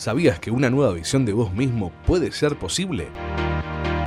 ¿Sabías 0.00 0.40
que 0.40 0.50
una 0.50 0.70
nueva 0.70 0.94
visión 0.94 1.26
de 1.26 1.34
vos 1.34 1.52
mismo 1.52 1.92
puede 2.06 2.32
ser 2.32 2.56
posible? 2.56 3.08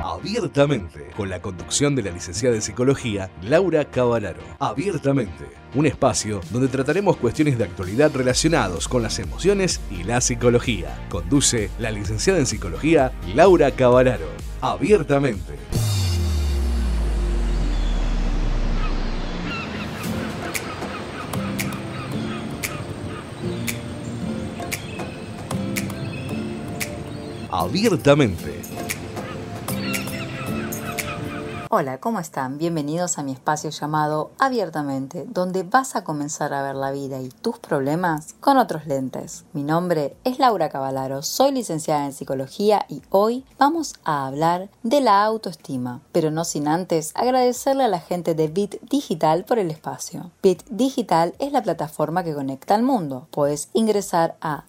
Abiertamente, 0.02 1.10
con 1.16 1.30
la 1.30 1.40
conducción 1.40 1.94
de 1.94 2.02
la 2.02 2.10
licenciada 2.10 2.56
en 2.56 2.62
psicología 2.62 3.30
Laura 3.42 3.84
Cavalaro. 3.84 4.40
Abiertamente, 4.58 5.44
un 5.72 5.86
espacio 5.86 6.40
donde 6.50 6.66
trataremos 6.66 7.16
cuestiones 7.16 7.58
de 7.58 7.62
actualidad 7.62 8.10
relacionados 8.12 8.88
con 8.88 9.04
las 9.04 9.20
emociones 9.20 9.80
y 9.88 10.02
la 10.02 10.20
psicología. 10.20 10.98
Conduce 11.10 11.70
la 11.78 11.92
licenciada 11.92 12.40
en 12.40 12.46
psicología 12.46 13.12
Laura 13.32 13.70
Cavalaro. 13.70 14.26
Abiertamente. 14.62 15.54
Abiertamente 27.56 28.64
Hola, 31.76 31.98
¿cómo 31.98 32.20
están? 32.20 32.56
Bienvenidos 32.56 33.18
a 33.18 33.24
mi 33.24 33.32
espacio 33.32 33.70
llamado 33.70 34.30
Abiertamente, 34.38 35.26
donde 35.28 35.64
vas 35.64 35.96
a 35.96 36.04
comenzar 36.04 36.54
a 36.54 36.62
ver 36.62 36.76
la 36.76 36.92
vida 36.92 37.20
y 37.20 37.30
tus 37.30 37.58
problemas 37.58 38.34
con 38.38 38.58
otros 38.58 38.86
lentes. 38.86 39.44
Mi 39.54 39.64
nombre 39.64 40.16
es 40.22 40.38
Laura 40.38 40.68
Cavalaro, 40.68 41.22
soy 41.22 41.50
licenciada 41.50 42.06
en 42.06 42.12
psicología 42.12 42.86
y 42.88 43.02
hoy 43.10 43.44
vamos 43.58 43.94
a 44.04 44.28
hablar 44.28 44.68
de 44.84 45.00
la 45.00 45.24
autoestima, 45.24 46.00
pero 46.12 46.30
no 46.30 46.44
sin 46.44 46.68
antes 46.68 47.10
agradecerle 47.16 47.82
a 47.82 47.88
la 47.88 47.98
gente 47.98 48.36
de 48.36 48.46
Bit 48.46 48.80
Digital 48.88 49.44
por 49.44 49.58
el 49.58 49.72
espacio. 49.72 50.30
Bit 50.44 50.62
Digital 50.70 51.34
es 51.40 51.50
la 51.50 51.64
plataforma 51.64 52.22
que 52.22 52.34
conecta 52.34 52.76
al 52.76 52.84
mundo. 52.84 53.26
Puedes 53.32 53.68
ingresar 53.72 54.36
a 54.40 54.62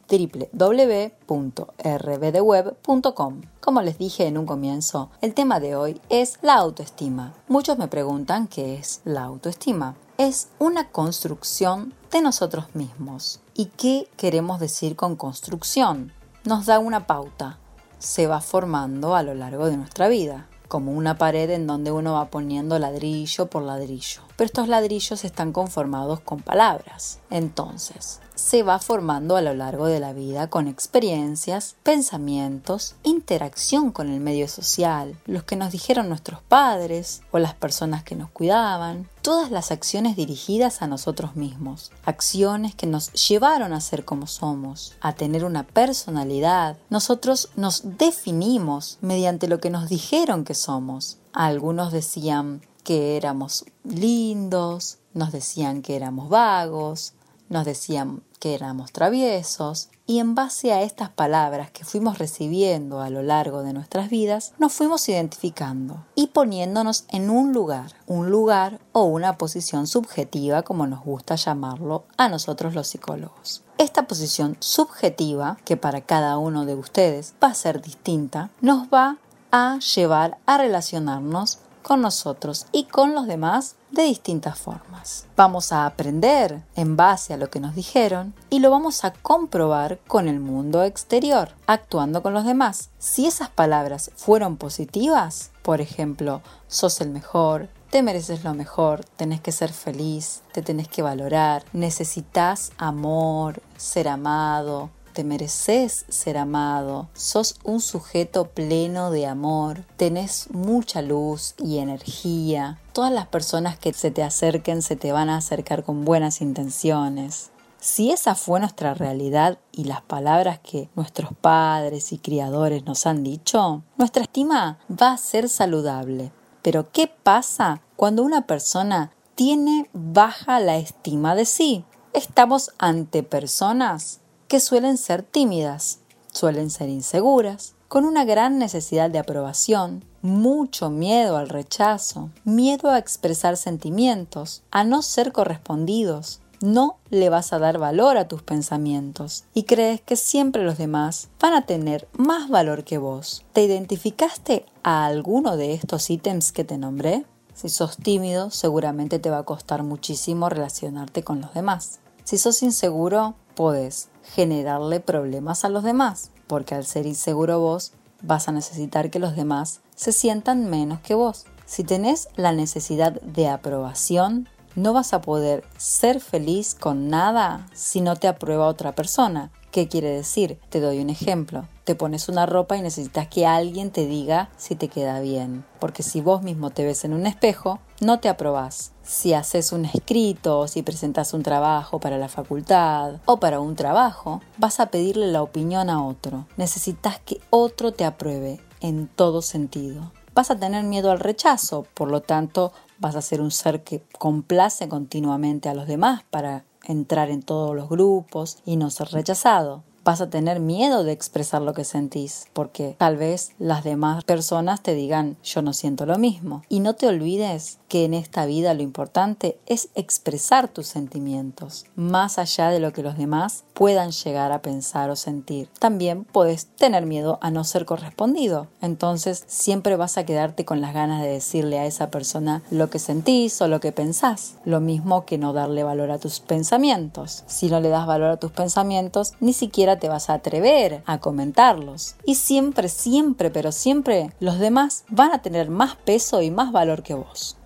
Como 3.60 3.82
les 3.82 3.98
dije 3.98 4.28
en 4.28 4.38
un 4.38 4.46
comienzo, 4.46 5.10
el 5.22 5.34
tema 5.34 5.60
de 5.60 5.76
hoy 5.76 6.02
es 6.10 6.38
la 6.42 6.56
autoestima. 6.56 7.34
Muchos 7.48 7.78
me 7.78 7.88
preguntan 7.88 8.48
qué 8.48 8.76
es 8.76 9.02
la 9.04 9.24
autoestima. 9.24 9.96
Es 10.18 10.48
una 10.60 10.90
construcción 10.92 11.94
de 12.12 12.22
nosotros 12.22 12.74
mismos. 12.74 13.42
¿Y 13.54 13.66
qué 13.66 14.08
queremos 14.18 14.60
decir 14.60 14.96
con 14.96 15.16
construcción? 15.16 16.14
Nos 16.46 16.66
da 16.66 16.80
una 16.80 17.08
pauta. 17.08 17.58
Se 18.00 18.28
va 18.28 18.40
formando 18.40 19.16
a 19.16 19.24
lo 19.24 19.34
largo 19.34 19.66
de 19.68 19.78
nuestra 19.78 20.08
vida 20.08 20.48
como 20.68 20.92
una 20.92 21.18
pared 21.18 21.50
en 21.52 21.68
donde 21.68 21.92
uno 21.92 22.14
va 22.14 22.30
poniendo 22.30 22.80
ladrillo 22.80 23.48
por 23.48 23.64
ladrillo. 23.64 24.22
Pero 24.36 24.46
estos 24.46 24.68
ladrillos 24.68 25.24
están 25.24 25.52
conformados 25.52 26.20
con 26.20 26.42
palabras. 26.42 27.20
Entonces, 27.30 28.20
se 28.36 28.64
va 28.64 28.80
formando 28.80 29.36
a 29.36 29.42
lo 29.42 29.54
largo 29.54 29.88
de 29.88 30.00
la 30.00 30.14
vida 30.14 30.50
con 30.50 30.68
experiencias, 30.68 31.76
pensamientos, 31.84 32.96
interacción 33.04 33.92
con 33.92 34.10
el 34.10 34.20
medio 34.20 34.48
social, 34.48 35.18
los 35.26 35.44
que 35.44 35.56
nos 35.56 35.72
dijeron 35.72 36.10
nuestros 36.10 36.42
padres 36.42 37.22
o 37.32 37.40
las 37.40 37.54
personas 37.54 38.04
que 38.04 38.16
nos 38.16 38.30
cuidaban, 38.30 39.10
todas 39.22 39.50
las 39.50 39.72
acciones 39.72 40.16
dirigidas 40.16 40.82
a 40.82 40.88
nosotros 40.88 41.36
mismos, 41.36 41.92
acciones 42.06 42.76
que 42.76 42.88
nos 42.88 43.12
llevaron 43.14 43.74
a 43.74 43.82
ser 43.82 44.06
como 44.06 44.28
somos, 44.28 44.94
a 45.02 45.14
tener 45.14 45.46
una 45.46 45.64
personalidad. 45.64 46.78
Nosotros 46.90 47.50
nos 47.56 47.98
definimos 47.98 49.00
mediante 49.02 49.48
lo 49.48 49.60
que 49.60 49.70
nos 49.70 49.90
dijeron 49.90 50.44
que 50.44 50.54
somos. 50.54 51.18
Algunos 51.34 51.92
decían 51.92 52.62
que 52.84 53.18
éramos 53.18 53.66
lindos, 53.84 55.00
nos 55.14 55.32
decían 55.32 55.82
que 55.82 55.96
éramos 55.96 56.30
vagos, 56.30 57.14
nos 57.50 57.66
decían 57.66 58.24
que 58.40 58.54
éramos 58.54 58.92
traviesos 58.92 59.90
y 60.08 60.20
en 60.20 60.36
base 60.36 60.72
a 60.72 60.84
estas 60.84 61.10
palabras 61.10 61.72
que 61.72 61.84
fuimos 61.84 62.20
recibiendo 62.20 63.02
a 63.02 63.10
lo 63.10 63.24
largo 63.24 63.64
de 63.64 63.74
nuestras 63.74 64.10
vidas, 64.10 64.54
nos 64.60 64.74
fuimos 64.74 65.08
identificando 65.10 66.06
y 66.14 66.28
poniéndonos 66.28 67.06
en 67.10 67.30
un 67.30 67.54
lugar, 67.54 67.94
un 68.06 68.30
lugar 68.30 68.80
o 68.92 69.04
una 69.04 69.38
posición 69.38 69.88
subjetiva 69.88 70.62
como 70.62 70.86
nos 70.86 71.04
gusta 71.04 71.36
llamarlo 71.36 72.06
a 72.18 72.30
nosotros 72.30 72.76
los 72.76 72.88
psicólogos. 72.88 73.64
Esta 73.78 74.08
posición 74.08 74.58
subjetiva, 74.60 75.58
que 75.66 75.76
para 75.76 76.02
cada 76.02 76.38
uno 76.38 76.66
de 76.66 76.76
ustedes 76.76 77.34
va 77.44 77.50
a 77.50 77.56
ser 77.56 77.82
distinta, 77.82 78.52
nos 78.62 78.88
va 78.88 79.18
a 79.52 79.80
llevar 79.80 80.38
a 80.46 80.58
relacionarnos 80.58 81.60
con 81.86 82.02
nosotros 82.02 82.66
y 82.72 82.86
con 82.86 83.14
los 83.14 83.28
demás 83.28 83.76
de 83.92 84.02
distintas 84.02 84.58
formas. 84.58 85.28
Vamos 85.38 85.72
a 85.72 85.86
aprender 85.86 86.64
en 86.76 86.98
base 86.98 87.32
a 87.32 87.38
lo 87.38 87.52
que 87.52 87.60
nos 87.60 87.76
dijeron 87.76 88.34
y 88.50 88.58
lo 88.58 88.72
vamos 88.72 89.06
a 89.06 89.14
comprobar 89.14 90.00
con 90.08 90.28
el 90.28 90.40
mundo 90.40 90.82
exterior, 90.82 91.52
actuando 91.68 92.24
con 92.24 92.34
los 92.34 92.44
demás. 92.44 92.90
Si 92.98 93.28
esas 93.28 93.50
palabras 93.50 94.10
fueron 94.16 94.58
positivas, 94.58 95.52
por 95.62 95.80
ejemplo, 95.80 96.42
sos 96.68 97.02
el 97.02 97.12
mejor, 97.12 97.70
te 97.92 98.02
mereces 98.02 98.44
lo 98.44 98.56
mejor, 98.56 99.06
tenés 99.06 99.40
que 99.40 99.52
ser 99.52 99.72
feliz, 99.72 100.42
te 100.54 100.64
tenés 100.64 100.88
que 100.88 101.04
valorar, 101.04 101.66
necesitas 101.72 102.72
amor, 102.80 103.62
ser 103.78 104.08
amado, 104.08 104.90
te 105.16 105.24
mereces 105.24 106.06
ser 106.10 106.38
amado, 106.38 107.08
sos 107.14 107.56
un 107.64 107.80
sujeto 107.80 108.50
pleno 108.50 109.12
de 109.12 109.26
amor, 109.26 109.86
tenés 109.96 110.50
mucha 110.52 111.02
luz 111.02 111.56
y 111.58 111.78
energía. 111.78 112.80
Todas 112.92 113.14
las 113.14 113.26
personas 113.26 113.80
que 113.80 113.94
se 113.94 114.12
te 114.12 114.22
acerquen 114.22 114.82
se 114.82 114.98
te 114.98 115.14
van 115.14 115.30
a 115.30 115.38
acercar 115.38 115.84
con 115.84 116.04
buenas 116.04 116.42
intenciones. 116.42 117.50
Si 117.80 118.12
esa 118.12 118.36
fue 118.36 118.60
nuestra 118.60 118.94
realidad 118.94 119.58
y 119.72 119.86
las 119.86 120.02
palabras 120.02 120.60
que 120.60 120.90
nuestros 120.96 121.32
padres 121.40 122.12
y 122.12 122.18
criadores 122.18 122.86
nos 122.86 123.06
han 123.06 123.24
dicho, 123.24 123.84
nuestra 123.98 124.24
estima 124.24 124.80
va 124.90 125.14
a 125.14 125.18
ser 125.18 125.48
saludable. 125.48 126.34
Pero 126.62 126.92
¿qué 126.92 127.08
pasa 127.08 127.82
cuando 127.96 128.22
una 128.22 128.48
persona 128.48 129.14
tiene 129.36 129.90
baja 129.94 130.60
la 130.60 130.76
estima 130.76 131.36
de 131.36 131.46
sí? 131.46 131.86
Estamos 132.12 132.72
ante 132.80 133.24
personas 133.24 134.20
que 134.48 134.60
suelen 134.60 134.98
ser 134.98 135.24
tímidas, 135.24 136.00
suelen 136.32 136.70
ser 136.70 136.90
inseguras, 136.90 137.76
con 137.88 138.06
una 138.06 138.26
gran 138.26 138.58
necesidad 138.58 139.10
de 139.10 139.20
aprobación, 139.20 140.04
mucho 140.22 140.90
miedo 140.90 141.38
al 141.38 141.50
rechazo, 141.50 142.32
miedo 142.44 142.90
a 142.90 142.98
expresar 142.98 143.58
sentimientos, 143.58 144.64
a 144.72 144.84
no 144.84 145.02
ser 145.02 145.32
correspondidos. 145.32 146.42
No 146.62 146.98
le 147.10 147.30
vas 147.30 147.54
a 147.54 147.60
dar 147.60 147.78
valor 147.78 148.18
a 148.18 148.28
tus 148.28 148.42
pensamientos 148.42 149.44
y 149.54 149.64
crees 149.64 150.02
que 150.02 150.16
siempre 150.16 150.64
los 150.64 150.78
demás 150.78 151.30
van 151.40 151.54
a 151.54 151.66
tener 151.66 152.08
más 152.18 152.50
valor 152.50 152.84
que 152.84 152.98
vos. 152.98 153.46
¿Te 153.54 153.64
identificaste 153.64 154.66
a 154.82 155.06
alguno 155.06 155.58
de 155.58 155.74
estos 155.74 156.10
ítems 156.10 156.52
que 156.52 156.64
te 156.64 156.78
nombré? 156.78 157.26
Si 157.54 157.70
sos 157.70 157.98
tímido, 157.98 158.50
seguramente 158.50 159.20
te 159.20 159.30
va 159.30 159.40
a 159.40 159.44
costar 159.44 159.84
muchísimo 159.84 160.50
relacionarte 160.50 161.24
con 161.24 161.40
los 161.40 161.54
demás. 161.54 162.00
Si 162.24 162.38
sos 162.38 162.64
inseguro, 162.64 163.36
podés 163.56 164.10
generarle 164.24 165.00
problemas 165.00 165.66
a 165.66 165.70
los 165.70 165.84
demás, 165.84 166.32
porque 166.48 166.76
al 166.76 166.86
ser 166.86 167.06
inseguro 167.06 167.60
vos 167.60 167.94
vas 168.22 168.48
a 168.48 168.52
necesitar 168.52 169.10
que 169.10 169.20
los 169.20 169.36
demás 169.36 169.82
se 169.96 170.12
sientan 170.12 170.70
menos 170.70 171.00
que 171.00 171.16
vos. 171.16 171.46
Si 171.66 171.84
tenés 171.84 172.28
la 172.36 172.52
necesidad 172.52 173.20
de 173.22 173.48
aprobación, 173.48 174.48
no 174.76 174.94
vas 174.94 175.14
a 175.14 175.22
poder 175.22 175.64
ser 175.78 176.20
feliz 176.20 176.76
con 176.76 177.10
nada 177.10 177.68
si 177.74 178.02
no 178.02 178.16
te 178.16 178.28
aprueba 178.28 178.68
otra 178.68 178.94
persona. 178.94 179.52
¿Qué 179.72 179.88
quiere 179.88 180.10
decir? 180.10 180.60
Te 180.70 180.80
doy 180.80 181.00
un 181.00 181.10
ejemplo. 181.10 181.68
Te 181.86 181.94
pones 181.94 182.30
una 182.30 182.48
ropa 182.48 182.76
y 182.78 182.82
necesitas 182.82 183.28
que 183.28 183.46
alguien 183.46 183.92
te 183.92 184.08
diga 184.08 184.50
si 184.58 184.76
te 184.76 184.88
queda 184.88 185.20
bien. 185.20 185.64
Porque 185.80 186.02
si 186.02 186.20
vos 186.20 186.42
mismo 186.42 186.72
te 186.72 186.84
ves 186.84 187.06
en 187.06 187.14
un 187.14 187.28
espejo, 187.28 187.80
no 188.02 188.20
te 188.20 188.28
aprobás. 188.28 188.92
Si 189.04 189.34
haces 189.34 189.72
un 189.72 189.86
escrito 189.86 190.68
si 190.68 190.82
presentas 190.82 191.36
un 191.36 191.44
trabajo 191.44 192.00
para 192.00 192.18
la 192.18 192.28
facultad 192.28 193.18
o 193.26 193.40
para 193.40 193.60
un 193.60 193.76
trabajo, 193.76 194.42
vas 194.58 194.80
a 194.80 194.88
pedirle 194.88 195.28
la 195.28 195.44
opinión 195.44 195.92
a 195.92 196.04
otro. 196.04 196.48
Necesitas 196.58 197.20
que 197.20 197.40
otro 197.52 197.92
te 197.92 198.04
apruebe 198.04 198.60
en 198.82 199.08
todo 199.08 199.44
sentido. 199.44 200.12
Vas 200.34 200.50
a 200.50 200.58
tener 200.58 200.84
miedo 200.86 201.12
al 201.12 201.20
rechazo, 201.20 201.86
por 201.94 202.10
lo 202.10 202.22
tanto 202.22 202.74
vas 202.98 203.16
a 203.16 203.22
ser 203.22 203.42
un 203.42 203.52
ser 203.52 203.84
que 203.84 204.04
complace 204.18 204.90
continuamente 204.90 205.70
a 205.70 205.76
los 205.76 205.86
demás 205.86 206.24
para 206.32 206.66
entrar 206.84 207.30
en 207.30 207.44
todos 207.44 207.76
los 207.76 207.90
grupos 207.90 208.58
y 208.66 208.76
no 208.76 208.90
ser 208.90 209.10
rechazado. 209.10 209.84
Vas 210.06 210.22
a 210.22 210.30
tener 210.30 210.60
miedo 210.60 211.04
de 211.04 211.12
expresar 211.12 211.64
lo 211.64 211.74
que 211.74 211.84
sentís, 211.84 212.46
porque 212.54 212.96
tal 213.00 213.18
vez 213.18 213.54
las 213.58 213.84
demás 213.84 214.24
personas 214.24 214.84
te 214.84 214.94
digan 214.94 215.36
yo 215.44 215.64
no 215.64 215.74
siento 215.74 216.06
lo 216.06 216.20
mismo. 216.20 216.62
Y 216.70 216.80
no 216.80 216.94
te 216.94 217.08
olvides 217.08 217.80
que 217.88 218.06
en 218.06 218.14
esta 218.14 218.46
vida 218.46 218.76
lo 218.76 218.84
importante 218.84 219.58
es 219.66 219.90
expresar 219.96 220.68
tus 220.68 220.86
sentimientos, 220.86 221.86
más 221.96 222.38
allá 222.38 222.70
de 222.70 222.80
lo 222.80 222.94
que 222.94 223.02
los 223.02 223.18
demás 223.18 223.64
puedan 223.74 224.12
llegar 224.12 224.52
a 224.52 224.62
pensar 224.62 225.10
o 225.10 225.16
sentir. 225.16 225.70
También 225.80 226.24
puedes 226.24 226.68
tener 226.68 227.08
miedo 227.08 227.40
a 227.42 227.50
no 227.50 227.64
ser 227.64 227.86
correspondido. 227.86 228.68
Entonces 228.82 229.44
siempre 229.48 229.96
vas 229.96 230.20
a 230.20 230.26
quedarte 230.26 230.66
con 230.66 230.82
las 230.82 230.94
ganas 230.94 231.24
de 231.24 231.30
decirle 231.30 231.80
a 231.80 231.88
esa 231.88 232.12
persona 232.12 232.62
lo 232.70 232.92
que 232.92 233.00
sentís 233.00 233.60
o 233.60 233.68
lo 233.68 233.80
que 233.80 233.92
pensás. 233.92 234.58
Lo 234.66 234.82
mismo 234.82 235.26
que 235.26 235.40
no 235.40 235.52
darle 235.52 235.84
valor 235.84 236.12
a 236.12 236.20
tus 236.20 236.42
pensamientos. 236.42 237.44
Si 237.48 237.70
no 237.70 237.80
le 237.80 237.90
das 237.90 238.06
valor 238.06 238.30
a 238.30 238.38
tus 238.38 238.52
pensamientos, 238.52 239.34
ni 239.40 239.54
siquiera 239.54 239.95
te 240.00 240.10
vas 240.10 240.30
a 240.30 240.36
atrever 240.36 241.04
a 241.06 241.20
comentarlos. 241.20 242.16
Y 242.26 242.36
siempre, 242.36 242.90
siempre, 242.90 243.50
pero 243.50 243.72
siempre 243.72 244.32
los 244.40 244.60
demás 244.60 245.06
van 245.10 245.32
a 245.32 245.42
tener 245.42 245.70
más 245.70 245.96
peso 245.96 246.42
y 246.42 246.52
más 246.52 246.72
valor 246.72 247.04
que 247.04 247.14
vos. 247.14 247.58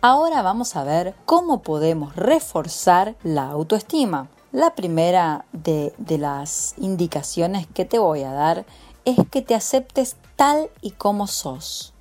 Ahora 0.00 0.42
vamos 0.42 0.74
a 0.74 0.84
ver 0.84 1.14
cómo 1.24 1.62
podemos 1.62 2.16
reforzar 2.16 3.14
la 3.22 3.48
autoestima. 3.48 4.28
La 4.50 4.74
primera 4.74 5.44
de, 5.52 5.94
de, 5.96 6.18
las 6.18 6.74
indicaciones 6.76 7.66
que 7.68 7.84
te 7.84 7.98
voy 7.98 8.22
a 8.22 8.32
dar 8.32 8.66
es 9.04 9.16
que 9.30 9.42
te 9.42 9.54
aceptes 9.54 10.16
tal 10.36 10.70
y 10.80 10.90
como 10.90 11.26
sos. 11.26 11.94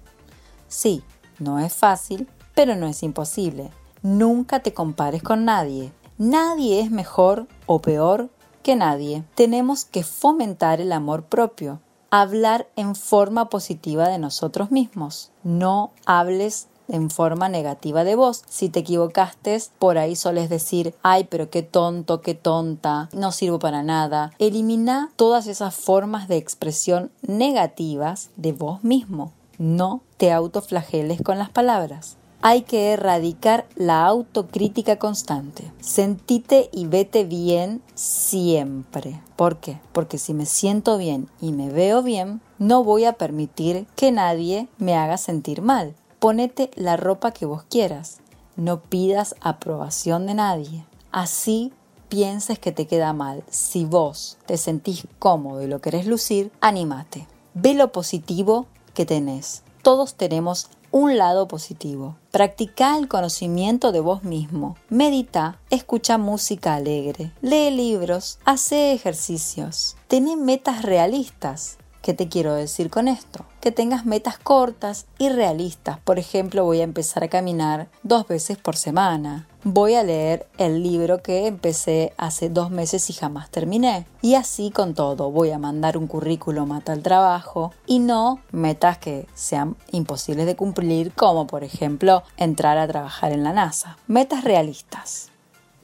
Sí, 0.67 1.03
no 1.37 1.59
es 1.59 1.73
fácil, 1.73 2.27
pero 2.55 2.75
no 2.75 2.87
es 2.87 3.03
imposible. 3.03 3.71
Nunca 4.01 4.61
te 4.61 4.73
compares 4.73 5.21
con 5.21 5.45
nadie. 5.45 5.91
Nadie 6.17 6.81
es 6.81 6.91
mejor 6.91 7.47
o 7.65 7.81
peor 7.81 8.29
que 8.61 8.75
nadie. 8.75 9.23
Tenemos 9.35 9.85
que 9.85 10.03
fomentar 10.03 10.81
el 10.81 10.91
amor 10.91 11.23
propio, 11.23 11.79
hablar 12.09 12.67
en 12.75 12.95
forma 12.95 13.49
positiva 13.49 14.07
de 14.09 14.17
nosotros 14.17 14.71
mismos. 14.71 15.31
No 15.43 15.91
hables 16.05 16.67
en 16.91 17.09
forma 17.09 17.49
negativa 17.49 18.03
de 18.03 18.15
vos. 18.15 18.43
Si 18.47 18.69
te 18.69 18.79
equivocaste, 18.79 19.57
por 19.79 19.97
ahí 19.97 20.15
soles 20.15 20.49
decir, 20.49 20.93
ay, 21.01 21.25
pero 21.29 21.49
qué 21.49 21.63
tonto, 21.63 22.21
qué 22.21 22.35
tonta, 22.35 23.09
no 23.13 23.31
sirvo 23.31 23.59
para 23.59 23.81
nada. 23.81 24.31
Elimina 24.39 25.11
todas 25.15 25.47
esas 25.47 25.73
formas 25.73 26.27
de 26.27 26.37
expresión 26.37 27.11
negativas 27.21 28.29
de 28.35 28.51
vos 28.51 28.83
mismo. 28.83 29.31
No 29.57 30.01
te 30.17 30.31
autoflageles 30.31 31.21
con 31.21 31.37
las 31.37 31.49
palabras. 31.49 32.17
Hay 32.43 32.63
que 32.63 32.93
erradicar 32.93 33.67
la 33.75 34.03
autocrítica 34.07 34.97
constante. 34.97 35.71
Sentite 35.79 36.71
y 36.73 36.87
vete 36.87 37.23
bien 37.23 37.83
siempre. 37.93 39.21
¿Por 39.35 39.57
qué? 39.57 39.79
Porque 39.91 40.17
si 40.17 40.33
me 40.33 40.47
siento 40.47 40.97
bien 40.97 41.29
y 41.39 41.51
me 41.51 41.69
veo 41.69 42.01
bien, 42.01 42.41
no 42.57 42.83
voy 42.83 43.05
a 43.05 43.13
permitir 43.13 43.85
que 43.95 44.11
nadie 44.11 44.67
me 44.79 44.95
haga 44.95 45.17
sentir 45.17 45.61
mal. 45.61 45.93
Ponete 46.17 46.71
la 46.73 46.97
ropa 46.97 47.31
que 47.31 47.45
vos 47.45 47.61
quieras. 47.61 48.21
No 48.55 48.81
pidas 48.81 49.35
aprobación 49.41 50.25
de 50.25 50.33
nadie. 50.33 50.83
Así 51.11 51.71
pienses 52.09 52.57
que 52.57 52.71
te 52.71 52.87
queda 52.87 53.13
mal. 53.13 53.43
Si 53.51 53.85
vos 53.85 54.39
te 54.47 54.57
sentís 54.57 55.05
cómodo 55.19 55.61
y 55.61 55.67
lo 55.67 55.79
querés 55.79 56.07
lucir, 56.07 56.51
anímate. 56.59 57.27
Ve 57.53 57.75
lo 57.75 57.91
positivo 57.91 58.65
que 58.95 59.05
tenés. 59.05 59.61
Todos 59.83 60.15
tenemos 60.15 60.69
un 60.91 61.17
lado 61.17 61.47
positivo. 61.47 62.15
Practica 62.31 62.97
el 62.97 63.07
conocimiento 63.07 63.91
de 63.91 63.99
vos 63.99 64.23
mismo. 64.23 64.75
Medita, 64.89 65.59
escucha 65.69 66.17
música 66.17 66.75
alegre, 66.75 67.31
lee 67.41 67.71
libros, 67.71 68.39
hace 68.45 68.93
ejercicios. 68.93 69.95
Ten 70.07 70.45
metas 70.45 70.83
realistas. 70.83 71.77
¿Qué 72.01 72.15
te 72.15 72.29
quiero 72.29 72.55
decir 72.55 72.89
con 72.89 73.07
esto? 73.07 73.45
Que 73.59 73.71
tengas 73.71 74.07
metas 74.07 74.39
cortas 74.39 75.05
y 75.19 75.29
realistas. 75.29 75.99
Por 75.99 76.17
ejemplo, 76.17 76.65
voy 76.65 76.81
a 76.81 76.83
empezar 76.83 77.23
a 77.23 77.27
caminar 77.27 77.89
dos 78.01 78.27
veces 78.27 78.57
por 78.57 78.75
semana. 78.75 79.47
Voy 79.63 79.93
a 79.93 80.03
leer 80.03 80.47
el 80.57 80.81
libro 80.81 81.21
que 81.21 81.45
empecé 81.45 82.13
hace 82.17 82.49
dos 82.49 82.71
meses 82.71 83.07
y 83.11 83.13
jamás 83.13 83.51
terminé. 83.51 84.07
Y 84.23 84.33
así 84.33 84.71
con 84.71 84.95
todo, 84.95 85.29
voy 85.29 85.51
a 85.51 85.59
mandar 85.59 85.95
un 85.95 86.07
currículum 86.07 86.71
a 86.71 86.81
tal 86.81 87.03
trabajo 87.03 87.71
y 87.85 87.99
no 87.99 88.39
metas 88.51 88.97
que 88.97 89.27
sean 89.35 89.77
imposibles 89.91 90.47
de 90.47 90.55
cumplir, 90.55 91.13
como 91.13 91.45
por 91.45 91.63
ejemplo 91.63 92.23
entrar 92.35 92.79
a 92.79 92.87
trabajar 92.87 93.31
en 93.31 93.43
la 93.43 93.53
NASA. 93.53 93.99
Metas 94.07 94.43
realistas. 94.43 95.29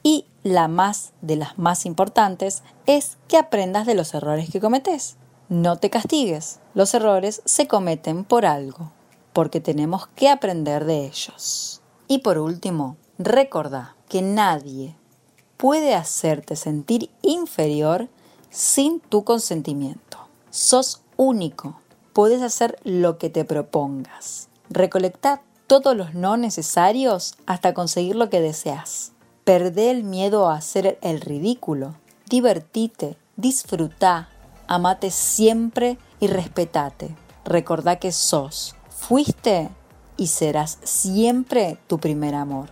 Y 0.02 0.24
la 0.42 0.66
más 0.66 1.12
de 1.20 1.36
las 1.36 1.58
más 1.58 1.86
importantes 1.86 2.64
es 2.86 3.18
que 3.28 3.36
aprendas 3.36 3.86
de 3.86 3.94
los 3.94 4.14
errores 4.14 4.50
que 4.50 4.58
cometes. 4.58 5.16
No 5.48 5.76
te 5.76 5.88
castigues. 5.88 6.60
Los 6.74 6.92
errores 6.92 7.40
se 7.46 7.66
cometen 7.66 8.24
por 8.24 8.44
algo, 8.44 8.92
porque 9.32 9.60
tenemos 9.60 10.06
que 10.08 10.28
aprender 10.28 10.84
de 10.84 11.06
ellos. 11.06 11.80
Y 12.06 12.18
por 12.18 12.36
último, 12.36 12.96
recordá 13.18 13.96
que 14.10 14.20
nadie 14.20 14.94
puede 15.56 15.94
hacerte 15.94 16.54
sentir 16.54 17.10
inferior 17.22 18.08
sin 18.50 19.00
tu 19.00 19.24
consentimiento. 19.24 20.18
Sos 20.50 21.00
único. 21.16 21.80
Puedes 22.12 22.42
hacer 22.42 22.78
lo 22.84 23.16
que 23.16 23.30
te 23.30 23.46
propongas. 23.46 24.48
Recolectar 24.68 25.40
todos 25.66 25.96
los 25.96 26.14
no 26.14 26.36
necesarios 26.36 27.36
hasta 27.46 27.72
conseguir 27.72 28.16
lo 28.16 28.28
que 28.28 28.42
deseas. 28.42 29.12
Perdé 29.44 29.90
el 29.90 30.04
miedo 30.04 30.48
a 30.48 30.56
hacer 30.56 30.98
el 31.00 31.22
ridículo. 31.22 31.94
Divertite, 32.26 33.16
disfruta, 33.36 34.28
amate 34.68 35.10
siempre 35.10 35.98
y 36.20 36.28
respetate. 36.28 37.16
Recordá 37.44 37.96
que 37.96 38.12
sos, 38.12 38.76
fuiste 38.90 39.70
y 40.16 40.26
serás 40.26 40.78
siempre 40.82 41.78
tu 41.86 41.98
primer 41.98 42.34
amor. 42.34 42.68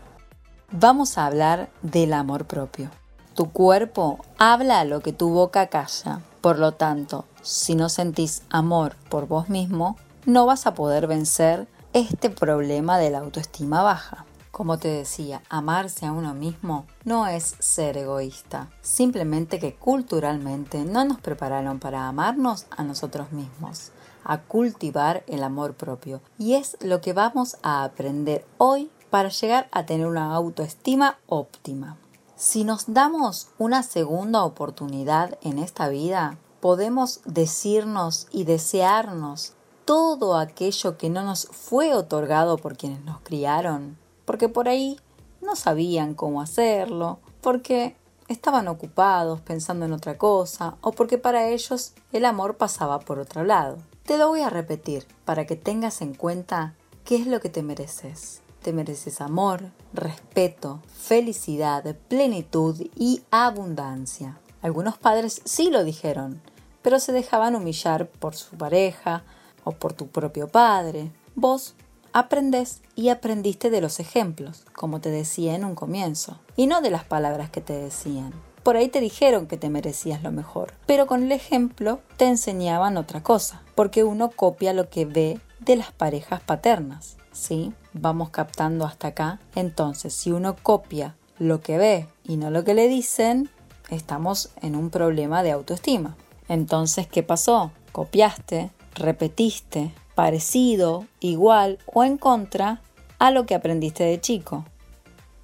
Vamos 0.70 1.16
a 1.16 1.26
hablar 1.26 1.70
del 1.82 2.12
amor 2.12 2.44
propio. 2.44 2.90
Tu 3.34 3.50
cuerpo 3.50 4.18
habla 4.38 4.84
lo 4.84 5.00
que 5.00 5.12
tu 5.12 5.30
boca 5.30 5.68
calla. 5.68 6.20
Por 6.40 6.58
lo 6.58 6.72
tanto, 6.72 7.24
si 7.42 7.74
no 7.74 7.88
sentís 7.88 8.42
amor 8.50 8.96
por 9.08 9.26
vos 9.26 9.48
mismo, 9.48 9.96
no 10.26 10.44
vas 10.44 10.66
a 10.66 10.74
poder 10.74 11.06
vencer 11.06 11.66
este 11.92 12.28
problema 12.28 12.98
de 12.98 13.10
la 13.10 13.20
autoestima 13.20 13.82
baja. 13.82 14.25
Como 14.56 14.78
te 14.78 14.88
decía, 14.88 15.42
amarse 15.50 16.06
a 16.06 16.12
uno 16.12 16.32
mismo 16.32 16.86
no 17.04 17.26
es 17.26 17.56
ser 17.58 17.98
egoísta, 17.98 18.70
simplemente 18.80 19.58
que 19.58 19.74
culturalmente 19.74 20.82
no 20.86 21.04
nos 21.04 21.20
prepararon 21.20 21.78
para 21.78 22.08
amarnos 22.08 22.64
a 22.70 22.82
nosotros 22.82 23.32
mismos, 23.32 23.90
a 24.24 24.40
cultivar 24.40 25.24
el 25.26 25.42
amor 25.42 25.74
propio. 25.74 26.22
Y 26.38 26.54
es 26.54 26.78
lo 26.80 27.02
que 27.02 27.12
vamos 27.12 27.58
a 27.62 27.84
aprender 27.84 28.46
hoy 28.56 28.90
para 29.10 29.28
llegar 29.28 29.68
a 29.72 29.84
tener 29.84 30.06
una 30.06 30.34
autoestima 30.34 31.18
óptima. 31.26 31.98
Si 32.34 32.64
nos 32.64 32.94
damos 32.94 33.48
una 33.58 33.82
segunda 33.82 34.42
oportunidad 34.42 35.36
en 35.42 35.58
esta 35.58 35.90
vida, 35.90 36.38
podemos 36.60 37.20
decirnos 37.26 38.26
y 38.30 38.44
desearnos 38.44 39.52
todo 39.84 40.38
aquello 40.38 40.96
que 40.96 41.10
no 41.10 41.24
nos 41.24 41.46
fue 41.48 41.92
otorgado 41.92 42.56
por 42.56 42.78
quienes 42.78 43.04
nos 43.04 43.20
criaron 43.20 43.98
porque 44.26 44.50
por 44.50 44.68
ahí 44.68 45.00
no 45.40 45.56
sabían 45.56 46.12
cómo 46.12 46.42
hacerlo, 46.42 47.20
porque 47.40 47.96
estaban 48.28 48.68
ocupados 48.68 49.40
pensando 49.40 49.86
en 49.86 49.92
otra 49.92 50.18
cosa 50.18 50.76
o 50.82 50.92
porque 50.92 51.16
para 51.16 51.48
ellos 51.48 51.94
el 52.12 52.26
amor 52.26 52.58
pasaba 52.58 52.98
por 53.00 53.18
otro 53.18 53.44
lado. 53.44 53.78
Te 54.04 54.18
lo 54.18 54.28
voy 54.28 54.42
a 54.42 54.50
repetir 54.50 55.06
para 55.24 55.46
que 55.46 55.56
tengas 55.56 56.02
en 56.02 56.14
cuenta 56.14 56.74
qué 57.04 57.16
es 57.16 57.26
lo 57.26 57.40
que 57.40 57.48
te 57.48 57.62
mereces. 57.62 58.42
Te 58.62 58.72
mereces 58.72 59.20
amor, 59.20 59.70
respeto, 59.92 60.82
felicidad, 60.92 61.96
plenitud 62.08 62.80
y 62.96 63.22
abundancia. 63.30 64.38
Algunos 64.60 64.98
padres 64.98 65.40
sí 65.44 65.70
lo 65.70 65.84
dijeron, 65.84 66.42
pero 66.82 66.98
se 66.98 67.12
dejaban 67.12 67.54
humillar 67.54 68.08
por 68.08 68.34
su 68.34 68.56
pareja 68.56 69.22
o 69.62 69.72
por 69.72 69.92
tu 69.92 70.08
propio 70.08 70.48
padre. 70.48 71.12
Vos 71.36 71.74
aprendes 72.16 72.80
y 72.94 73.10
aprendiste 73.10 73.68
de 73.68 73.82
los 73.82 74.00
ejemplos, 74.00 74.64
como 74.72 75.02
te 75.02 75.10
decía 75.10 75.54
en 75.54 75.66
un 75.66 75.74
comienzo, 75.74 76.38
y 76.56 76.66
no 76.66 76.80
de 76.80 76.90
las 76.90 77.04
palabras 77.04 77.50
que 77.50 77.60
te 77.60 77.74
decían. 77.74 78.32
Por 78.62 78.78
ahí 78.78 78.88
te 78.88 79.00
dijeron 79.00 79.46
que 79.46 79.58
te 79.58 79.68
merecías 79.68 80.22
lo 80.22 80.32
mejor, 80.32 80.72
pero 80.86 81.06
con 81.06 81.24
el 81.24 81.30
ejemplo 81.30 82.00
te 82.16 82.24
enseñaban 82.24 82.96
otra 82.96 83.22
cosa, 83.22 83.62
porque 83.74 84.02
uno 84.02 84.30
copia 84.30 84.72
lo 84.72 84.88
que 84.88 85.04
ve 85.04 85.38
de 85.60 85.76
las 85.76 85.92
parejas 85.92 86.40
paternas. 86.40 87.18
¿Sí? 87.32 87.74
Vamos 87.92 88.30
captando 88.30 88.86
hasta 88.86 89.08
acá. 89.08 89.40
Entonces, 89.54 90.14
si 90.14 90.32
uno 90.32 90.56
copia 90.56 91.16
lo 91.38 91.60
que 91.60 91.76
ve 91.76 92.08
y 92.24 92.38
no 92.38 92.50
lo 92.50 92.64
que 92.64 92.72
le 92.72 92.88
dicen, 92.88 93.50
estamos 93.90 94.52
en 94.62 94.74
un 94.74 94.88
problema 94.88 95.42
de 95.42 95.50
autoestima. 95.50 96.16
Entonces, 96.48 97.06
¿qué 97.06 97.22
pasó? 97.22 97.72
Copiaste, 97.92 98.70
repetiste, 98.94 99.92
parecido, 100.16 101.06
igual 101.20 101.78
o 101.86 102.02
en 102.02 102.16
contra 102.16 102.82
a 103.20 103.30
lo 103.30 103.46
que 103.46 103.54
aprendiste 103.54 104.02
de 104.02 104.20
chico. 104.20 104.64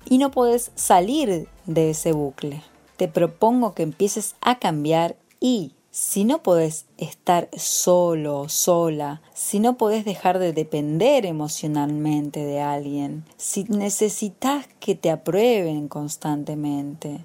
Y 0.06 0.18
no 0.18 0.32
puedes 0.32 0.72
salir 0.74 1.46
de 1.66 1.90
ese 1.90 2.10
bucle. 2.10 2.64
Te 2.96 3.06
propongo 3.06 3.74
que 3.74 3.84
empieces 3.84 4.34
a 4.40 4.58
cambiar 4.58 5.14
y 5.38 5.74
si 5.92 6.24
no 6.24 6.42
podés 6.42 6.86
estar 6.96 7.50
solo 7.54 8.40
o 8.40 8.48
sola, 8.48 9.20
si 9.34 9.60
no 9.60 9.76
podés 9.76 10.06
dejar 10.06 10.38
de 10.38 10.54
depender 10.54 11.26
emocionalmente 11.26 12.40
de 12.40 12.62
alguien, 12.62 13.24
si 13.36 13.64
necesitas 13.64 14.66
que 14.80 14.94
te 14.94 15.10
aprueben 15.10 15.88
constantemente, 15.88 17.22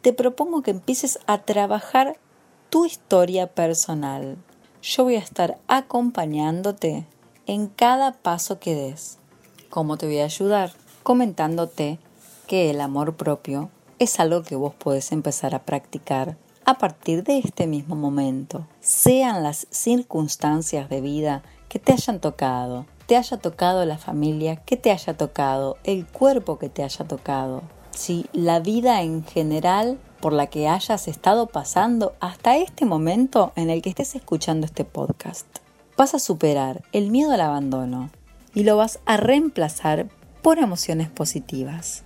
te 0.00 0.12
propongo 0.12 0.62
que 0.62 0.70
empieces 0.70 1.18
a 1.26 1.42
trabajar 1.42 2.16
tu 2.70 2.86
historia 2.86 3.48
personal, 3.48 4.36
yo 4.84 5.04
voy 5.04 5.16
a 5.16 5.20
estar 5.20 5.56
acompañándote 5.66 7.06
en 7.46 7.68
cada 7.68 8.12
paso 8.12 8.58
que 8.58 8.74
des. 8.74 9.18
¿Cómo 9.70 9.96
te 9.96 10.04
voy 10.04 10.18
a 10.18 10.24
ayudar? 10.24 10.72
Comentándote 11.02 11.98
que 12.46 12.70
el 12.70 12.82
amor 12.82 13.16
propio 13.16 13.70
es 13.98 14.20
algo 14.20 14.42
que 14.42 14.56
vos 14.56 14.74
podés 14.74 15.10
empezar 15.12 15.54
a 15.54 15.64
practicar 15.64 16.36
a 16.66 16.76
partir 16.76 17.24
de 17.24 17.38
este 17.38 17.66
mismo 17.66 17.94
momento, 17.94 18.66
sean 18.80 19.42
las 19.42 19.66
circunstancias 19.70 20.88
de 20.88 21.02
vida 21.02 21.42
que 21.68 21.78
te 21.78 21.92
hayan 21.92 22.20
tocado, 22.20 22.86
te 23.06 23.16
haya 23.16 23.36
tocado 23.36 23.84
la 23.84 23.98
familia 23.98 24.56
que 24.56 24.78
te 24.78 24.90
haya 24.90 25.14
tocado, 25.14 25.76
el 25.84 26.06
cuerpo 26.06 26.58
que 26.58 26.70
te 26.70 26.82
haya 26.82 27.04
tocado, 27.06 27.62
si 27.96 28.26
la 28.32 28.60
vida 28.60 29.02
en 29.02 29.24
general 29.24 29.98
por 30.20 30.32
la 30.32 30.46
que 30.46 30.68
hayas 30.68 31.08
estado 31.08 31.46
pasando 31.46 32.14
hasta 32.20 32.56
este 32.56 32.84
momento 32.84 33.52
en 33.56 33.70
el 33.70 33.82
que 33.82 33.90
estés 33.90 34.14
escuchando 34.14 34.66
este 34.66 34.84
podcast. 34.84 35.46
Vas 35.96 36.14
a 36.14 36.18
superar 36.18 36.82
el 36.92 37.10
miedo 37.10 37.32
al 37.32 37.40
abandono 37.40 38.10
y 38.54 38.64
lo 38.64 38.76
vas 38.76 39.00
a 39.06 39.16
reemplazar 39.16 40.08
por 40.42 40.58
emociones 40.58 41.08
positivas. 41.08 42.02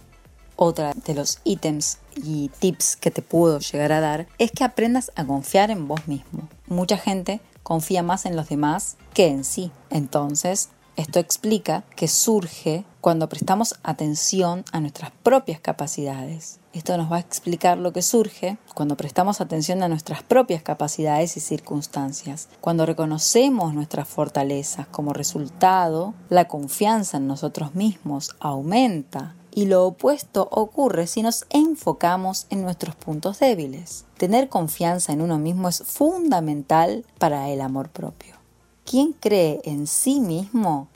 Otra 0.56 0.92
de 0.92 1.14
los 1.14 1.38
ítems 1.44 1.98
y 2.16 2.50
tips 2.58 2.96
que 2.96 3.10
te 3.10 3.22
puedo 3.22 3.60
llegar 3.60 3.92
a 3.92 4.00
dar 4.00 4.26
es 4.38 4.50
que 4.50 4.64
aprendas 4.64 5.12
a 5.14 5.24
confiar 5.24 5.70
en 5.70 5.86
vos 5.86 6.08
mismo. 6.08 6.48
Mucha 6.66 6.98
gente 6.98 7.40
confía 7.62 8.02
más 8.02 8.26
en 8.26 8.34
los 8.34 8.48
demás 8.48 8.96
que 9.14 9.28
en 9.28 9.44
sí. 9.44 9.70
Entonces, 9.90 10.70
esto 10.96 11.20
explica 11.20 11.84
que 11.94 12.08
surge 12.08 12.84
cuando 13.00 13.28
prestamos 13.28 13.76
atención 13.82 14.64
a 14.72 14.80
nuestras 14.80 15.10
propias 15.22 15.60
capacidades. 15.60 16.58
Esto 16.72 16.96
nos 16.96 17.10
va 17.10 17.16
a 17.16 17.20
explicar 17.20 17.78
lo 17.78 17.92
que 17.92 18.02
surge 18.02 18.58
cuando 18.74 18.96
prestamos 18.96 19.40
atención 19.40 19.82
a 19.82 19.88
nuestras 19.88 20.22
propias 20.22 20.62
capacidades 20.62 21.36
y 21.36 21.40
circunstancias. 21.40 22.48
Cuando 22.60 22.86
reconocemos 22.86 23.74
nuestras 23.74 24.08
fortalezas 24.08 24.86
como 24.88 25.12
resultado, 25.12 26.14
la 26.28 26.46
confianza 26.46 27.16
en 27.16 27.26
nosotros 27.26 27.74
mismos 27.74 28.36
aumenta 28.40 29.34
y 29.54 29.66
lo 29.66 29.86
opuesto 29.86 30.48
ocurre 30.52 31.06
si 31.06 31.22
nos 31.22 31.46
enfocamos 31.50 32.46
en 32.50 32.62
nuestros 32.62 32.94
puntos 32.94 33.40
débiles. 33.40 34.04
Tener 34.16 34.48
confianza 34.48 35.12
en 35.12 35.20
uno 35.20 35.38
mismo 35.38 35.68
es 35.68 35.82
fundamental 35.82 37.04
para 37.18 37.48
el 37.48 37.60
amor 37.60 37.88
propio. 37.88 38.36
Quien 38.84 39.12
cree 39.12 39.60
en 39.64 39.86
sí 39.86 40.20
mismo 40.20 40.88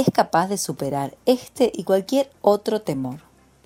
es 0.00 0.10
capaz 0.12 0.48
de 0.48 0.58
superar 0.58 1.16
este 1.26 1.70
y 1.74 1.84
cualquier 1.84 2.30
otro 2.40 2.82
temor. 2.82 3.20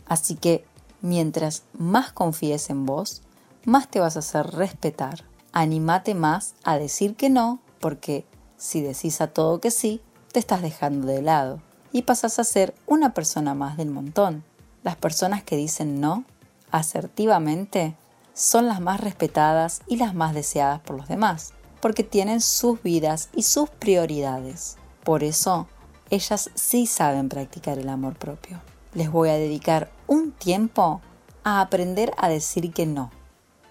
Así 0.07 0.35
que 0.35 0.65
mientras 1.01 1.63
más 1.73 2.13
confíes 2.13 2.71
en 2.71 2.87
vos, 2.87 3.23
más 3.65 3.89
te 3.89 4.01
vas 4.01 4.17
a 4.17 4.21
hacer 4.21 4.49
respetar. 4.49 5.25
Anímate 5.53 6.15
más 6.15 6.55
a 6.65 6.79
decir 6.79 7.15
que 7.15 7.31
no, 7.31 7.61
porque 7.81 8.25
si 8.57 8.81
decís 8.81 9.21
a 9.21 9.29
todo 9.29 9.61
que 9.61 9.71
sí, 9.71 10.01
te 10.33 10.41
estás 10.41 10.63
dejando 10.63 11.07
de 11.07 11.23
lado 11.23 11.61
y 11.93 12.03
pasas 12.03 12.39
a 12.39 12.45
ser 12.45 12.75
una 12.87 13.15
persona 13.15 13.55
más 13.55 13.77
del 13.77 13.91
montón. 13.91 14.43
Las 14.83 14.97
personas 14.97 15.45
que 15.45 15.57
dicen 15.57 16.01
no 16.01 16.25
asertivamente 16.71 17.97
son 18.33 18.67
las 18.67 18.81
más 18.81 19.01
respetadas 19.01 19.83
y 19.87 19.97
las 19.97 20.15
más 20.15 20.35
deseadas 20.35 20.81
por 20.81 20.97
los 20.97 21.07
demás 21.07 21.55
porque 21.85 22.03
tienen 22.03 22.41
sus 22.41 22.83
vidas 22.83 23.29
y 23.35 23.43
sus 23.43 23.69
prioridades. 23.69 24.79
Por 25.05 25.23
eso, 25.23 25.69
ellas 26.15 26.51
sí 26.55 26.87
saben 26.87 27.29
practicar 27.29 27.79
el 27.79 27.89
amor 27.89 28.17
propio. 28.17 28.61
Les 28.95 29.11
voy 29.11 29.29
a 29.29 29.35
dedicar 29.35 29.91
un 30.07 30.33
tiempo 30.33 31.01
a 31.43 31.61
aprender 31.61 32.13
a 32.17 32.29
decir 32.29 32.73
que 32.73 32.87
no, 32.87 33.11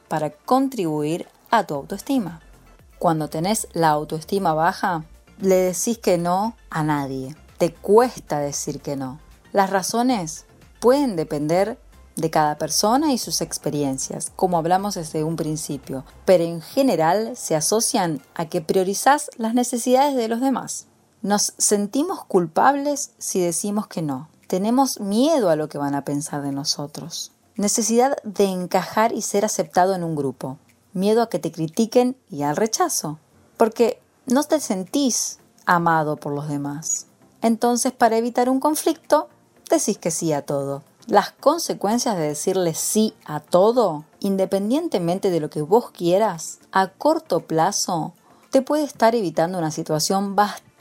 para 0.07 0.31
contribuir 0.31 1.27
a 1.49 1.63
tu 1.63 1.73
autoestima. 1.73 2.41
Cuando 2.99 3.29
tenés 3.29 3.67
la 3.73 3.89
autoestima 3.89 4.53
baja, 4.53 5.05
le 5.39 5.55
decís 5.55 5.97
que 5.97 6.17
no 6.17 6.55
a 6.69 6.83
nadie. 6.83 7.35
Te 7.57 7.73
cuesta 7.73 8.39
decir 8.39 8.81
que 8.81 8.95
no. 8.95 9.19
Las 9.51 9.69
razones 9.69 10.45
pueden 10.79 11.15
depender 11.15 11.79
de 12.15 12.29
cada 12.29 12.57
persona 12.57 13.11
y 13.13 13.17
sus 13.17 13.41
experiencias, 13.41 14.31
como 14.35 14.57
hablamos 14.57 14.95
desde 14.95 15.23
un 15.23 15.35
principio, 15.35 16.05
pero 16.25 16.43
en 16.43 16.61
general 16.61 17.35
se 17.35 17.55
asocian 17.55 18.21
a 18.35 18.45
que 18.45 18.61
priorizás 18.61 19.29
las 19.37 19.53
necesidades 19.53 20.15
de 20.15 20.27
los 20.27 20.41
demás. 20.41 20.87
Nos 21.23 21.53
sentimos 21.57 22.25
culpables 22.25 23.11
si 23.17 23.39
decimos 23.39 23.87
que 23.87 24.01
no. 24.01 24.27
Tenemos 24.47 24.99
miedo 24.99 25.49
a 25.49 25.55
lo 25.55 25.69
que 25.69 25.77
van 25.77 25.95
a 25.95 26.03
pensar 26.03 26.41
de 26.41 26.51
nosotros. 26.51 27.31
Necesidad 27.55 28.17
de 28.25 28.43
encajar 28.43 29.13
y 29.13 29.21
ser 29.21 29.45
aceptado 29.45 29.95
en 29.95 30.03
un 30.03 30.17
grupo. 30.17 30.57
Miedo 30.91 31.21
a 31.21 31.29
que 31.29 31.39
te 31.39 31.53
critiquen 31.53 32.17
y 32.29 32.43
al 32.43 32.57
rechazo. 32.57 33.19
Porque 33.55 34.01
no 34.25 34.43
te 34.43 34.59
sentís 34.59 35.39
amado 35.65 36.17
por 36.17 36.33
los 36.33 36.49
demás. 36.49 37.05
Entonces, 37.41 37.93
para 37.93 38.17
evitar 38.17 38.49
un 38.49 38.59
conflicto, 38.59 39.29
decís 39.69 39.97
que 39.97 40.11
sí 40.11 40.33
a 40.33 40.45
todo. 40.45 40.83
Las 41.07 41.31
consecuencias 41.31 42.17
de 42.17 42.27
decirle 42.27 42.73
sí 42.73 43.13
a 43.25 43.39
todo, 43.39 44.03
independientemente 44.19 45.29
de 45.29 45.39
lo 45.39 45.49
que 45.49 45.61
vos 45.61 45.89
quieras, 45.91 46.59
a 46.73 46.89
corto 46.89 47.39
plazo, 47.39 48.11
te 48.51 48.61
puede 48.61 48.83
estar 48.83 49.15
evitando 49.15 49.57
una 49.57 49.71
situación 49.71 50.35
bastante 50.35 50.72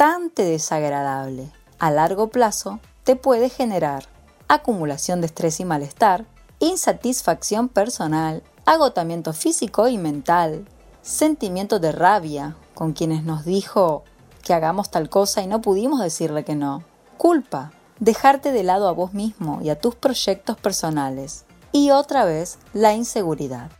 desagradable. 0.42 1.48
A 1.78 1.92
largo 1.92 2.28
plazo, 2.28 2.80
te 3.04 3.14
puede 3.14 3.48
generar 3.48 4.08
acumulación 4.48 5.20
de 5.20 5.26
estrés 5.26 5.60
y 5.60 5.64
malestar, 5.64 6.26
insatisfacción 6.58 7.68
personal, 7.68 8.42
agotamiento 8.66 9.32
físico 9.32 9.86
y 9.86 9.98
mental, 9.98 10.66
sentimiento 11.02 11.78
de 11.78 11.92
rabia 11.92 12.56
con 12.74 12.94
quienes 12.94 13.22
nos 13.22 13.44
dijo 13.44 14.02
que 14.42 14.54
hagamos 14.54 14.90
tal 14.90 15.08
cosa 15.08 15.40
y 15.42 15.46
no 15.46 15.62
pudimos 15.62 16.00
decirle 16.00 16.44
que 16.44 16.56
no, 16.56 16.82
culpa 17.16 17.70
dejarte 18.00 18.50
de 18.50 18.64
lado 18.64 18.88
a 18.88 18.92
vos 18.92 19.14
mismo 19.14 19.60
y 19.62 19.70
a 19.70 19.78
tus 19.78 19.94
proyectos 19.94 20.56
personales. 20.56 21.44
Y 21.70 21.90
otra 21.90 22.24
vez, 22.24 22.58
la 22.72 22.92
inseguridad. 22.92 23.70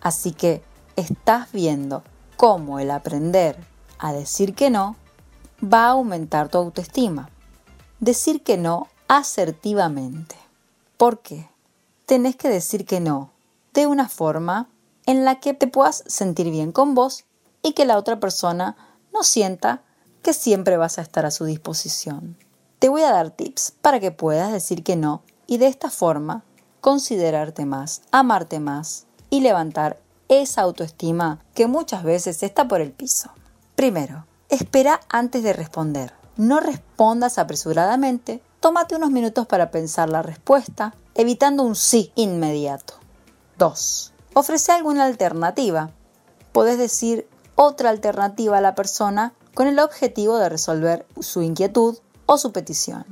Así 0.00 0.32
que 0.32 0.62
estás 0.96 1.52
viendo 1.52 2.02
cómo 2.38 2.78
el 2.78 2.90
aprender 2.90 3.58
a 3.98 4.14
decir 4.14 4.54
que 4.54 4.70
no 4.70 4.96
va 5.62 5.86
a 5.86 5.90
aumentar 5.90 6.48
tu 6.48 6.58
autoestima. 6.58 7.30
Decir 8.00 8.42
que 8.42 8.56
no 8.56 8.88
asertivamente. 9.08 10.36
¿Por 10.96 11.20
qué? 11.20 11.48
Tenés 12.06 12.36
que 12.36 12.48
decir 12.48 12.84
que 12.84 13.00
no 13.00 13.30
de 13.74 13.86
una 13.86 14.08
forma 14.08 14.68
en 15.06 15.24
la 15.24 15.40
que 15.40 15.54
te 15.54 15.66
puedas 15.66 16.02
sentir 16.06 16.50
bien 16.50 16.72
con 16.72 16.94
vos 16.94 17.24
y 17.62 17.72
que 17.72 17.84
la 17.84 17.98
otra 17.98 18.20
persona 18.20 18.76
no 19.12 19.22
sienta 19.22 19.82
que 20.22 20.32
siempre 20.32 20.76
vas 20.76 20.98
a 20.98 21.02
estar 21.02 21.26
a 21.26 21.30
su 21.30 21.44
disposición. 21.44 22.36
Te 22.78 22.88
voy 22.88 23.02
a 23.02 23.12
dar 23.12 23.30
tips 23.30 23.72
para 23.80 24.00
que 24.00 24.10
puedas 24.10 24.52
decir 24.52 24.82
que 24.82 24.96
no 24.96 25.22
y 25.46 25.58
de 25.58 25.66
esta 25.66 25.90
forma 25.90 26.44
considerarte 26.80 27.64
más, 27.64 28.02
amarte 28.10 28.60
más 28.60 29.06
y 29.30 29.40
levantar 29.40 30.00
esa 30.28 30.62
autoestima 30.62 31.40
que 31.54 31.66
muchas 31.66 32.02
veces 32.02 32.42
está 32.42 32.68
por 32.68 32.80
el 32.80 32.92
piso. 32.92 33.30
Primero, 33.74 34.26
espera 34.48 35.00
antes 35.08 35.42
de 35.42 35.52
responder. 35.52 36.12
No 36.36 36.60
respondas 36.60 37.38
apresuradamente, 37.38 38.42
tómate 38.60 38.96
unos 38.96 39.10
minutos 39.10 39.46
para 39.46 39.70
pensar 39.70 40.10
la 40.10 40.22
respuesta, 40.22 40.94
evitando 41.14 41.62
un 41.62 41.76
sí 41.76 42.12
inmediato. 42.14 42.94
2. 43.58 44.12
Ofrece 44.34 44.72
alguna 44.72 45.04
alternativa. 45.04 45.90
Puedes 46.52 46.78
decir 46.78 47.28
otra 47.54 47.90
alternativa 47.90 48.58
a 48.58 48.60
la 48.60 48.74
persona 48.74 49.32
con 49.54 49.66
el 49.66 49.78
objetivo 49.78 50.36
de 50.36 50.50
resolver 50.50 51.06
su 51.20 51.40
inquietud 51.40 51.98
o 52.26 52.36
su 52.36 52.52
petición. 52.52 53.04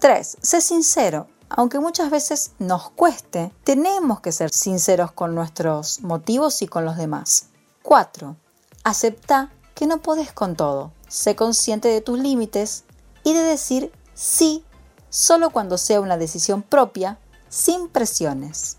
3. 0.00 0.38
Sé 0.40 0.60
sincero. 0.60 1.28
Aunque 1.48 1.78
muchas 1.78 2.10
veces 2.10 2.52
nos 2.58 2.90
cueste, 2.90 3.52
tenemos 3.64 4.20
que 4.20 4.32
ser 4.32 4.50
sinceros 4.50 5.12
con 5.12 5.34
nuestros 5.34 6.00
motivos 6.00 6.62
y 6.62 6.68
con 6.68 6.84
los 6.84 6.96
demás. 6.96 7.46
4. 7.82 8.36
Acepta 8.84 9.50
que 9.80 9.86
no 9.86 10.02
podés 10.02 10.30
con 10.30 10.56
todo. 10.56 10.92
Sé 11.08 11.34
consciente 11.34 11.88
de 11.88 12.02
tus 12.02 12.18
límites 12.18 12.84
y 13.24 13.32
de 13.32 13.42
decir 13.42 13.90
sí 14.12 14.62
solo 15.08 15.48
cuando 15.48 15.78
sea 15.78 16.02
una 16.02 16.18
decisión 16.18 16.60
propia, 16.60 17.16
sin 17.48 17.88
presiones. 17.88 18.76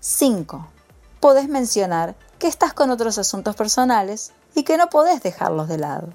5. 0.00 0.66
Podés 1.20 1.48
mencionar 1.48 2.16
que 2.40 2.48
estás 2.48 2.72
con 2.72 2.90
otros 2.90 3.16
asuntos 3.16 3.54
personales 3.54 4.32
y 4.56 4.64
que 4.64 4.76
no 4.76 4.88
podés 4.88 5.22
dejarlos 5.22 5.68
de 5.68 5.78
lado. 5.78 6.08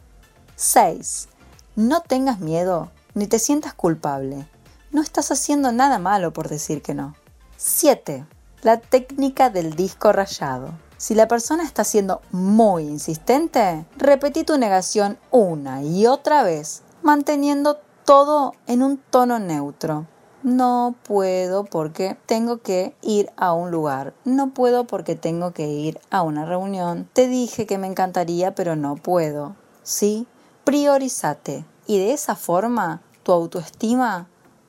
6. 0.58 1.30
No 1.78 2.02
tengas 2.02 2.42
miedo 2.42 2.92
ni 3.14 3.28
te 3.28 3.40
sientas 3.40 3.74
culpable. 3.74 4.50
No 4.92 5.02
estás 5.02 5.32
haciendo 5.32 5.72
nada 5.72 5.98
malo 5.98 6.34
por 6.34 6.50
decir 6.50 6.82
que 6.82 6.94
no. 6.94 7.16
7. 7.56 8.26
La 8.64 8.82
técnica 8.82 9.50
del 9.50 9.78
disco 9.78 10.12
rayado. 10.12 10.74
Si 10.98 11.16
la 11.16 11.28
persona 11.28 11.64
está 11.64 11.84
siendo 11.84 12.22
muy 12.32 12.84
insistente, 12.84 13.86
repetí 13.98 14.44
tu 14.44 14.58
negación 14.58 15.18
una 15.32 15.84
y 15.84 16.08
otra 16.08 16.44
vez, 16.44 16.84
manteniendo 17.04 17.80
todo 18.06 18.54
en 18.68 18.82
un 18.82 18.98
tono 18.98 19.40
neutro. 19.40 20.08
No 20.44 20.96
puedo 21.04 21.66
porque 21.66 22.18
tengo 22.28 22.60
que 22.60 22.96
ir 23.02 23.32
a 23.36 23.54
un 23.54 23.72
lugar. 23.72 24.14
No 24.26 24.54
puedo 24.54 24.86
porque 24.86 25.16
tengo 25.16 25.54
que 25.54 25.68
ir 25.68 26.00
a 26.12 26.22
una 26.22 26.46
reunión. 26.46 27.10
Te 27.14 27.28
dije 27.28 27.66
que 27.66 27.80
me 27.80 27.88
encantaría, 27.88 28.54
pero 28.54 28.76
no 28.76 28.96
puedo. 28.96 29.56
¿Sí? 29.82 30.28
priorízate 30.66 31.64
y 31.86 32.00
de 32.00 32.12
esa 32.12 32.36
forma 32.36 33.04
tu 33.24 33.32
autoestima 33.32 34.28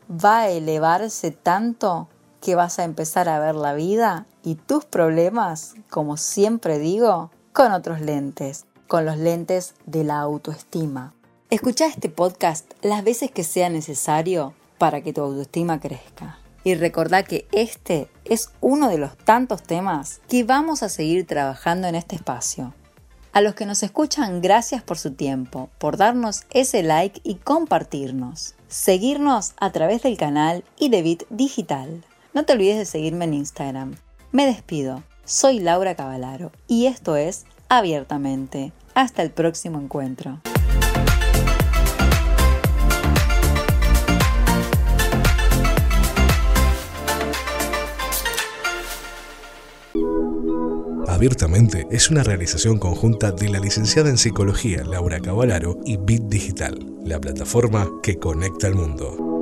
va 0.08 0.40
a 0.40 0.50
elevarse 0.50 1.30
tanto 1.30 2.08
que 2.46 2.54
vas 2.54 2.78
a 2.78 2.84
empezar 2.84 3.28
a 3.28 3.40
ver 3.40 3.56
la 3.56 3.74
vida 3.74 4.24
y 4.44 4.54
tus 4.54 4.84
problemas, 4.84 5.74
como 5.90 6.16
siempre 6.16 6.78
digo, 6.78 7.32
con 7.52 7.72
otros 7.72 8.00
lentes, 8.00 8.66
con 8.86 9.04
los 9.04 9.18
lentes 9.18 9.74
de 9.84 10.04
la 10.04 10.20
autoestima. 10.20 11.12
Escucha 11.50 11.86
este 11.86 12.08
podcast 12.08 12.70
las 12.82 13.02
veces 13.02 13.32
que 13.32 13.42
sea 13.42 13.68
necesario 13.68 14.54
para 14.78 15.00
que 15.00 15.12
tu 15.12 15.22
autoestima 15.22 15.80
crezca. 15.80 16.38
Y 16.62 16.76
recordá 16.76 17.24
que 17.24 17.48
este 17.50 18.08
es 18.24 18.50
uno 18.60 18.88
de 18.90 18.98
los 18.98 19.18
tantos 19.18 19.64
temas 19.64 20.20
que 20.28 20.44
vamos 20.44 20.84
a 20.84 20.88
seguir 20.88 21.26
trabajando 21.26 21.88
en 21.88 21.96
este 21.96 22.14
espacio. 22.14 22.72
A 23.32 23.40
los 23.40 23.56
que 23.56 23.66
nos 23.66 23.82
escuchan, 23.82 24.40
gracias 24.40 24.84
por 24.84 24.98
su 24.98 25.14
tiempo, 25.14 25.68
por 25.78 25.96
darnos 25.96 26.44
ese 26.50 26.84
like 26.84 27.20
y 27.24 27.34
compartirnos. 27.34 28.54
Seguirnos 28.68 29.54
a 29.56 29.72
través 29.72 30.02
del 30.02 30.16
canal 30.16 30.62
y 30.78 30.90
de 30.90 31.02
Bit 31.02 31.24
Digital. 31.28 32.04
No 32.36 32.44
te 32.44 32.52
olvides 32.52 32.76
de 32.76 32.84
seguirme 32.84 33.24
en 33.24 33.32
Instagram. 33.32 33.94
Me 34.30 34.44
despido. 34.44 35.02
Soy 35.24 35.58
Laura 35.58 35.94
Cavalaro 35.94 36.52
y 36.68 36.84
esto 36.84 37.16
es 37.16 37.46
Abiertamente. 37.70 38.72
Hasta 38.92 39.22
el 39.22 39.30
próximo 39.30 39.80
encuentro. 39.80 40.42
Abiertamente 51.08 51.86
es 51.90 52.10
una 52.10 52.22
realización 52.22 52.78
conjunta 52.78 53.32
de 53.32 53.48
la 53.48 53.60
licenciada 53.60 54.10
en 54.10 54.18
Psicología 54.18 54.84
Laura 54.84 55.20
Cavalaro 55.20 55.78
y 55.86 55.96
Bit 55.96 56.24
Digital, 56.24 56.84
la 57.02 57.18
plataforma 57.18 57.88
que 58.02 58.18
conecta 58.18 58.66
al 58.66 58.74
mundo. 58.74 59.35